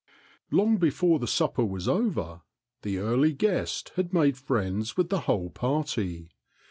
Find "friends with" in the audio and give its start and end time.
4.35-5.09